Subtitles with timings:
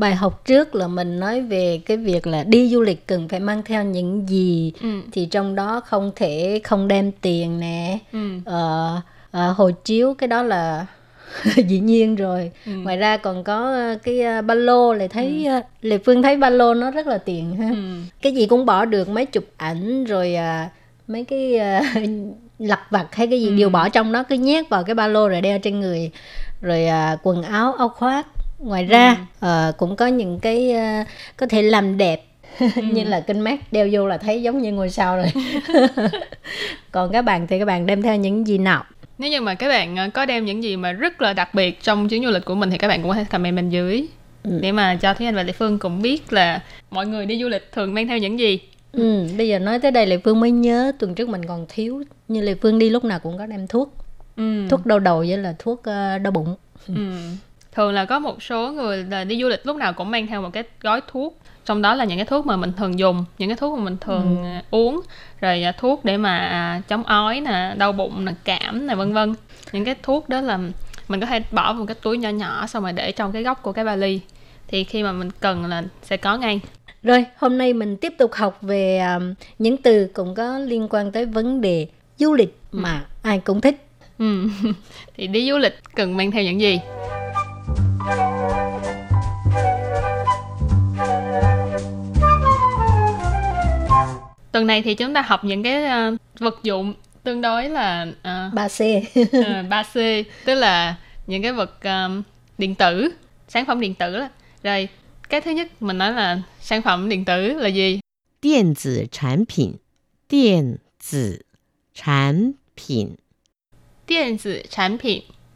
[0.00, 3.40] Bài học trước là mình nói về cái việc là đi du lịch cần phải
[3.40, 4.88] mang theo những gì Ừ.
[5.12, 8.18] thì trong đó không thể không đem tiền nè, Ừ.
[8.44, 9.00] ờ,
[9.30, 10.86] ờ, hộ chiếu cái đó là
[11.68, 12.50] dĩ nhiên rồi.
[12.66, 12.72] Ừ.
[12.72, 16.36] Ngoài ra còn có ờ, cái ờ, ba lô lại thấy ờ, Lệ Phương thấy
[16.36, 17.68] ba lô nó rất là tiện ha.
[17.70, 17.76] Ừ.
[18.22, 20.70] Cái gì cũng bỏ được, máy chụp ảnh rồi à,
[21.08, 21.82] mấy cái à,
[22.58, 23.54] lặt vặt hay cái gì Ừ.
[23.56, 26.10] đều bỏ trong đó cứ nhét vào cái ba lô rồi đeo trên người
[26.62, 28.26] rồi à, quần áo áo khoác
[28.60, 31.04] ngoài ra ờ, cũng có những cái à,
[31.36, 32.24] có thể làm đẹp.
[32.92, 35.26] Như là kinh mát đeo vô là thấy giống như ngôi sao rồi.
[36.92, 38.84] Còn các bạn thì các bạn đem theo những gì nào?
[39.18, 41.82] Nếu như mà các bạn ờ, có đem những gì mà rất là đặc biệt
[41.82, 44.06] trong chuyến du lịch của mình thì các bạn cũng có thể comment bên dưới.
[44.42, 44.58] Ừ.
[44.62, 47.48] để mà cho Thúy Anh và Lệ Phương cũng biết là mọi người đi du
[47.48, 48.58] lịch thường mang theo những gì.
[48.92, 52.02] ừ, bây giờ nói tới đây lệ phương mới nhớ tuần trước mình còn thiếu.
[52.28, 53.94] Như lệ phương đi lúc nào cũng có đem thuốc.
[54.36, 54.66] Ừ.
[54.70, 55.82] thuốc đau đầu với là thuốc
[56.22, 56.56] đau bụng.
[56.88, 56.94] Ừ.
[57.72, 60.42] Thường là có một số người là đi du lịch lúc nào cũng mang theo
[60.42, 61.38] một cái gói thuốc.
[61.64, 63.96] Trong đó là những cái thuốc mà mình thường dùng những cái thuốc mà mình
[64.00, 65.00] thường à, uống.
[65.40, 69.12] Rồi à, thuốc để mà à, chống ói nè đau bụng nè cảm nè vân
[69.12, 69.34] vân.
[69.72, 70.58] Những cái thuốc đó là
[71.08, 73.42] mình có thể bỏ vào một cái túi nhỏ nhỏ xong rồi để trong cái
[73.42, 74.20] góc của cái vali.
[74.68, 76.60] Thì khi mà mình cần là sẽ có ngay.
[77.02, 79.02] Rồi, hôm nay mình tiếp tục học về
[79.58, 81.86] những từ cũng có liên quan tới vấn đề
[82.18, 83.86] du lịch mà ai cũng thích.
[84.18, 84.48] ừ.
[85.16, 86.80] thì đi du lịch cần mang theo những gì
[94.60, 98.54] tuần này thì chúng ta học những cái uh, vật dụng tương đối là uh,
[98.54, 99.00] 3C
[99.80, 102.22] uh, c tức là những cái vật um,
[102.58, 103.08] điện tử
[103.48, 104.20] sản phẩm điện tử
[104.62, 104.88] rồi
[105.28, 108.00] cái thứ nhất mình nói là sản phẩm điện tử là gì?
[108.42, 109.72] điện tử sản phẩm
[110.30, 110.76] điện
[111.12, 111.38] tử
[111.94, 113.16] sản phẩm
[114.06, 115.10] điện tử sản phẩm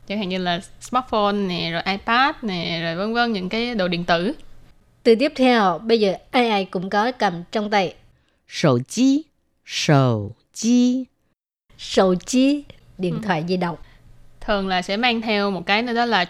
[0.09, 3.89] chẳng hạn như là smartphone nè rồi ipad nè rồi vân vân những cái đồ
[3.89, 4.33] điện tử.
[5.03, 7.95] Từ tiếp theo bây giờ ai ai cũng có cầm trong tay.
[8.48, 9.28] 手机，
[9.66, 11.08] 手机，
[11.78, 12.66] Sầu chi,
[12.98, 13.78] điện thoại di động.
[14.42, 16.26] thường là sẽ mang theo một cái nữa đó là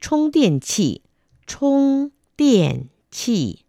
[0.00, 1.00] 充电器，
[1.46, 3.64] 充电器，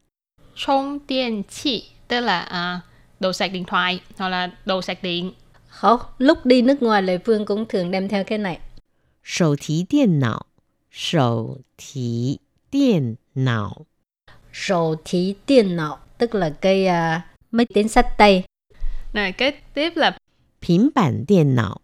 [0.55, 2.81] 充điện器tức là à,
[3.19, 5.33] đồ sạc điện thoại hoặc là đồ sạc điện
[5.67, 8.59] Không, lúc đi nước ngoài Lệ Phương cũng thường đem theo cái này.
[9.23, 10.47] 手提电脑，
[10.91, 13.85] 手提电脑，
[14.53, 18.44] Sầu thí điện não, tức là cái à, máy tính sách tay.
[19.12, 20.18] Rồi cái tiếp là
[20.68, 21.76] Bình bản điện não.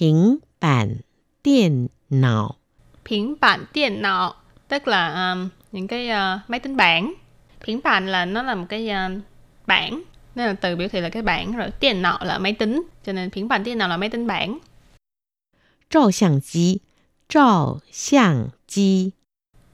[0.00, 0.96] Bình bản
[1.44, 2.54] điện não.
[3.10, 4.34] Bình bản điện não
[4.68, 7.14] tức là um, những cái uh, máy tính bảng.
[7.66, 9.22] Bình bản là nó là một cái uh,
[9.66, 10.02] bảng
[10.34, 13.12] nên là từ biểu thị là cái bảng rồi tiền não là máy tính cho
[13.12, 14.58] nên bình bản tiền não là máy tính bảng.
[15.90, 16.78] Trào xiang chi,
[17.28, 19.10] trào xiang chi,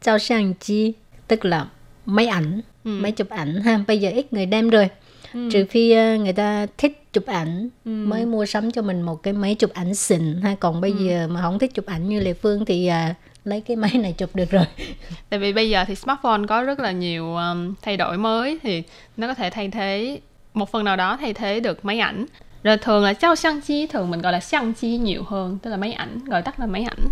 [0.03, 0.95] trào xiang chi
[1.29, 1.69] tức là
[2.07, 2.91] máy ảnh ừ.
[2.91, 4.89] máy chụp ảnh ha bây giờ ít người đem rồi
[5.35, 5.49] ừ.
[5.53, 7.91] trừ phi ờ, người ta thích chụp ảnh ừ.
[7.91, 10.97] mới mua sắm cho mình một cái máy chụp ảnh xịn ha còn bây ừ.
[11.05, 14.13] giờ mà không thích chụp ảnh như lệ phương thì à, lấy cái máy này
[14.13, 14.65] chụp được rồi
[15.29, 18.83] tại vì bây giờ thì smartphone có rất là nhiều um, thay đổi mới thì
[19.17, 20.21] nó có thể thay thế
[20.55, 22.27] một phần nào đó thay thế được máy ảnh
[22.63, 25.71] rồi thường là trao sang chi thường mình gọi là sang chi nhiều hơn tức
[25.71, 27.09] là máy ảnh gọi tắt là máy ảnh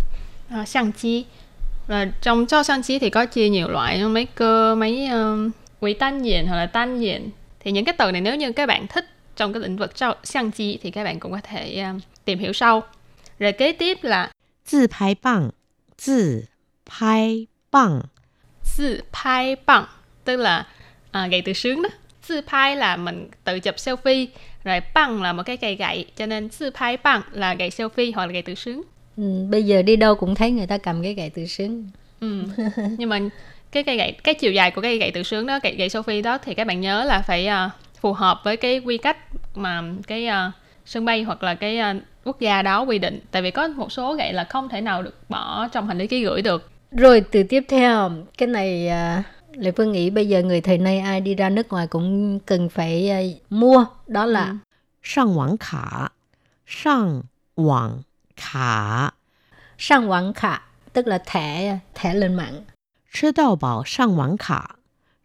[0.49, 1.25] à, sang chi
[1.87, 5.51] rồi trong cho sang chi thì có chia nhiều loại máy cơ máy uh,
[5.82, 7.30] quỹ tan diện hoặc là tan diện
[7.60, 9.04] thì những cái từ này nếu như các bạn thích
[9.36, 12.82] trong cái lĩnh vực trao相机thì các bạn cũng có thể um, tìm hiểu sau
[13.38, 14.30] rồi kế tiếp là
[14.66, 15.50] 自拍棒，
[15.96, 16.46] 自
[16.86, 18.02] 拍棒，
[18.62, 19.86] 自拍棒
[20.24, 20.66] tức là
[21.10, 21.88] à, gậy tự sướng đó
[22.28, 24.26] tự拍là mình tự chụp selfie
[24.64, 28.32] rồi bằng là một cái cây gậy cho nên tự拍bằng là gậy selfie hoặc là
[28.32, 28.82] gậy tự sướng
[29.16, 31.90] ừ, bây giờ đi đâu cũng thấy người ta cầm cái gậy tự sướng
[32.20, 32.42] ừ.
[32.98, 33.20] nhưng mà
[33.73, 36.21] cái cây gậy cái chiều dài của cây gậy tự sướng đó gậy gậy Sophie
[36.21, 37.71] đó thì các bạn nhớ là phải uh,
[38.01, 39.17] phù hợp với cái quy cách
[39.55, 40.53] mà cái uh,
[40.85, 43.19] sân bay hoặc là cái uh, quốc gia đó quy định.
[43.31, 46.07] Tại vì có một số gậy là không thể nào được bỏ trong hành lý
[46.07, 46.71] ký gửi được.
[46.91, 48.89] Rồi từ tiếp theo cái này
[49.19, 49.25] uh,
[49.57, 52.69] Lệ Phương nghĩ bây giờ người thời nay ai đi ra nước ngoài cũng cần
[52.69, 54.55] phải uh, mua đó là ừ.
[55.03, 56.07] sang quảng khả.
[56.67, 57.21] Sang
[57.55, 58.01] quảng
[58.35, 59.09] khả.
[59.77, 60.59] Sang quảng khả
[60.93, 62.63] tức là thẻ thẻ lên mạng.
[63.12, 64.76] 吃到饱上网卡，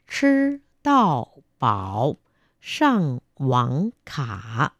[0.07, 1.27] 吃到
[1.59, 2.15] 饱
[2.61, 4.71] 上网卡，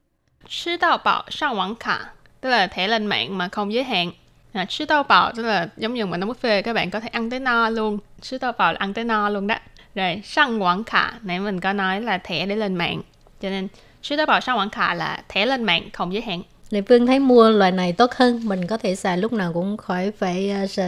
[0.47, 4.11] 吃到饱上网卡 tức là thẻ lên mạng mà không giới hạn
[4.53, 7.07] à, chứ tao bảo tức là giống như mình nói buffet các bạn có thể
[7.07, 9.55] ăn tới no luôn chứ tao bảo là ăn tới no luôn đó
[9.95, 13.01] rồi sang quảng khả nãy mình có nói là thẻ để lên mạng
[13.41, 13.67] cho nên
[14.01, 17.07] chứ tao bảo sang quảng khả là thẻ lên mạng không giới hạn Lệ Phương
[17.07, 20.53] thấy mua loại này tốt hơn Mình có thể xài lúc nào cũng khỏi phải
[20.63, 20.83] uh, sợ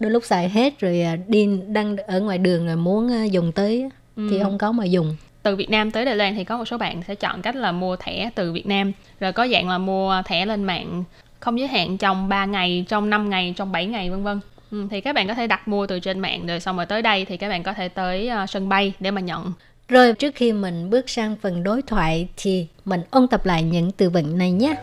[0.00, 3.52] Đôi lúc xài hết rồi uh, đi đang ở ngoài đường rồi muốn uh, dùng
[3.52, 4.28] tới ừ.
[4.30, 6.78] Thì không có mà dùng từ Việt Nam tới Đài Loan thì có một số
[6.78, 10.22] bạn sẽ chọn cách là mua thẻ từ Việt Nam rồi có dạng là mua
[10.26, 11.04] thẻ lên mạng
[11.40, 14.40] không giới hạn trong 3 ngày, trong 5 ngày, trong 7 ngày vân vân.
[14.70, 17.02] Ừ, thì các bạn có thể đặt mua từ trên mạng rồi xong rồi tới
[17.02, 19.52] đây thì các bạn có thể tới uh, sân bay để mà nhận.
[19.88, 23.92] Rồi trước khi mình bước sang phần đối thoại thì mình ôn tập lại những
[23.92, 24.74] từ vựng này nhé.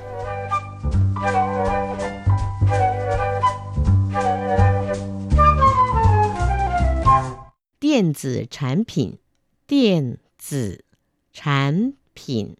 [7.93, 9.19] 电子产品，
[9.67, 10.85] 电子
[11.33, 12.57] 产品，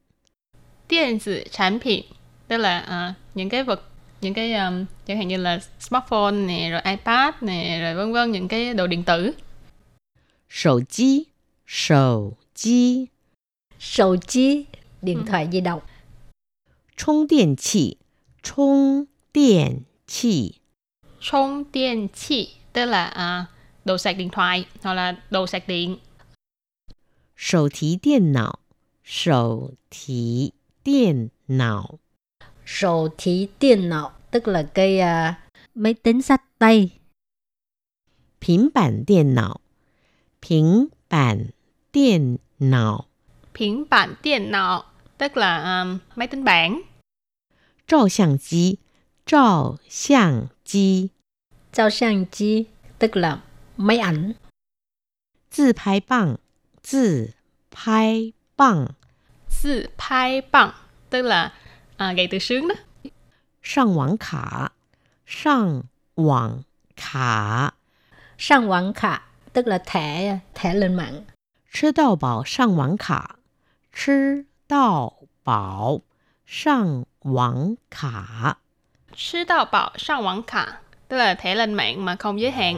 [0.87, 2.05] 电子产品
[2.49, 2.81] tức là
[3.11, 3.83] uh, những cái vật
[4.21, 8.33] những cái um, chẳng hạn như là smartphone nè rồi iPad nè rồi vân vân
[8.33, 9.35] những cái đồ điện tử
[10.49, 11.27] 手机，
[11.67, 13.09] 手机，
[13.81, 14.67] Sầu chi,
[15.03, 15.83] điện thoại di động.
[16.97, 17.99] 充电器，
[18.43, 20.61] 充电器，
[21.21, 23.49] 充电器 tức là uh,
[23.86, 25.98] đồ sạc điện thoại hoặc là đồ sạc điện.
[27.38, 28.54] Sổ thí điện não
[29.06, 30.52] Sổ thí
[30.86, 32.00] điện não
[32.66, 35.36] Sổ thí điện não tức là cái uh,
[35.76, 36.90] máy tính sách tay.
[38.48, 39.56] Bình bản điện não
[40.50, 41.46] Bình bản
[41.94, 43.04] điện não
[43.60, 44.84] Bình bản điện não
[45.18, 46.82] tức là um, máy tính bảng.
[47.88, 48.76] Trò xiang chi
[49.26, 51.08] Trò xiang chi
[51.74, 52.66] Trò xiang chi
[53.00, 53.42] tức là
[53.77, 54.35] máy ảnh.
[55.51, 56.39] 自拍棒，
[56.83, 57.35] 自
[57.71, 58.89] 拍棒，
[59.49, 60.75] 自拍棒
[61.11, 61.53] tức là
[61.95, 62.75] uh, gậy tự sướng đó
[63.63, 64.73] 上网卡，
[65.27, 65.83] 上
[66.15, 66.63] 网
[66.97, 67.75] 卡，
[68.39, 69.23] Sang quảng khả,
[69.53, 71.25] tức là thẻ thẻ lên mạng.
[71.73, 73.37] 吃到饱上网卡，
[73.93, 75.13] 吃到
[75.43, 76.03] 饱
[76.47, 78.59] 上网卡，
[79.13, 82.77] 吃到饱上网卡tức là thẻ lên mạng mà không giới hạn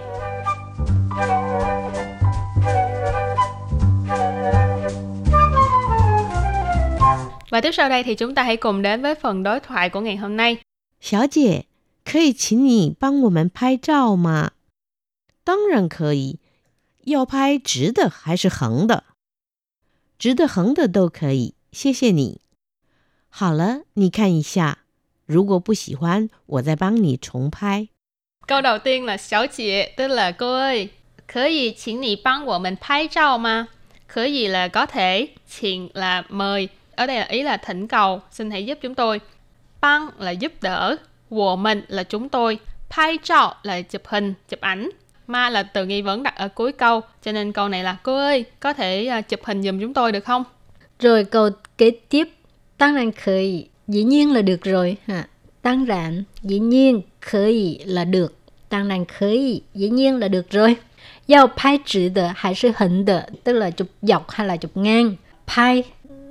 [7.54, 10.00] Và tiếp sau đây thì chúng ta hãy cùng đến với phần đối thoại của
[10.00, 10.58] ngày hôm nay.
[11.00, 11.64] 小姐，
[12.04, 14.50] 可以请你帮我们拍照吗？
[15.44, 16.38] 当然可以，
[17.04, 19.04] 要拍直的还是横的？
[20.18, 22.40] 直的、横的都可以，谢谢你。
[23.30, 24.78] 好了，你看一下，
[25.26, 27.88] 如果不喜欢，我再帮你重拍。
[28.46, 30.90] Câu đầu tiên là xảo chị, tức là cô ơi,
[31.26, 33.68] 可以请你帮我们拍照吗？
[34.06, 38.77] 可以là có thể, 请 là mời, ở đây là ý là thỉnh cầu xin hãy giúp
[38.81, 39.19] chúng tôi
[39.81, 40.95] băng là giúp đỡ
[41.29, 42.59] của mình là chúng tôi
[42.89, 44.89] Pai trọ là chụp hình, chụp ảnh.
[45.27, 48.15] Ma là từ nghi vấn đặt ở cuối câu, cho nên câu này là cô
[48.15, 50.43] ơi, có thể à, chụp hình giùm chúng tôi được không?
[50.99, 52.27] Rồi câu kế tiếp,
[52.77, 55.27] tăng rằng khởi, dĩ nhiên là được rồi hả?
[55.61, 58.35] Tăng rạn, dĩ nhiên, khởi là được.
[58.69, 60.75] Tăng rằng khởi, dĩ nhiên là được rồi.
[61.27, 64.77] Giao pai chữ de hay là hình de, tức là chụp dọc hay là chụp
[64.77, 65.15] ngang.
[65.55, 65.83] Pai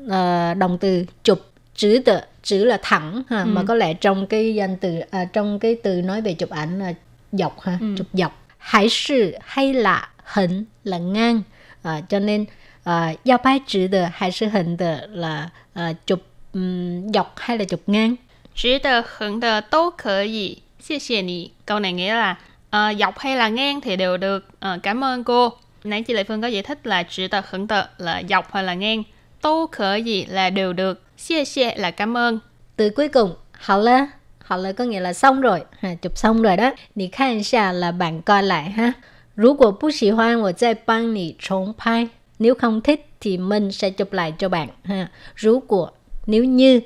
[0.09, 1.41] Ờ, uh, động từ chụp
[1.75, 3.47] chữ tự chữ là thẳng ha ừ.
[3.47, 6.79] mà có lẽ trong cái danh từ à, trong cái từ nói về chụp ảnh
[6.79, 6.93] là
[7.33, 7.95] dọc ha ừ.
[7.99, 11.43] chụp dọc hải sự hay là hình là ngang
[11.83, 12.45] à, cho nên
[12.85, 17.59] à, giao bài chữ tự hải sự hình tự là à, chụp um, dọc hay
[17.59, 18.17] là chụp ngang
[18.55, 21.51] chữ tự hình tự đều có thể Xie xie nì.
[21.67, 22.37] Câu này nghĩa là
[22.77, 24.49] uh, dọc hay là ngang thì đều được.
[24.55, 25.53] Uh, cảm ơn cô.
[25.85, 28.65] Nãy chị Lệ Phương có giải thích là chữ tờ khẩn tờ là dọc hay
[28.65, 29.03] là ngang.
[29.45, 31.03] Tô khở gì là đều được.
[31.17, 32.39] Xie xie là cảm ơn.
[32.77, 34.07] Từ cuối cùng, hảo là,
[34.45, 36.71] hảo là có nghĩa là xong rồi, ha, chụp xong rồi đó.
[36.95, 38.93] Nì khan xa là bạn coi lại ha.
[39.37, 42.09] Nếu của bù xì hoan, tôi sẽ băng nì chống phai.
[42.39, 45.09] Nếu không thích thì mình sẽ chụp lại cho bạn ha.
[45.43, 45.91] Nếu của
[46.27, 46.81] nếu như,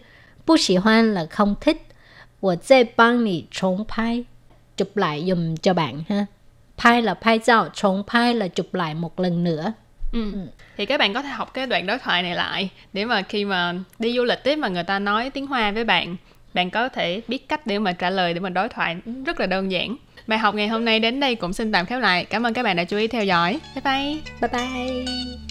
[0.47, 1.83] bù xì hoan là không thích.
[2.41, 4.25] Tôi sẽ băng nì chống phai.
[4.77, 6.27] Chụp lại dùm cho bạn ha.
[6.79, 9.73] Phai là phai dạo, chống phai là chụp lại một lần nữa.
[10.12, 10.33] Ừ.
[10.77, 13.45] Thì các bạn có thể học cái đoạn đối thoại này lại để mà khi
[13.45, 16.17] mà đi du lịch ấy mà người ta nói tiếng Hoa với bạn,
[16.55, 18.97] bạn có thể biết cách để mà trả lời để mà đối thoại
[19.27, 19.97] rất là đơn giản.
[20.27, 22.25] Bài học ngày hôm nay đến đây cũng xin tạm khép lại.
[22.25, 23.61] Cảm ơn các bạn đã chú ý theo dõi.
[23.75, 24.21] Bye bye.
[24.41, 25.48] Bye bye.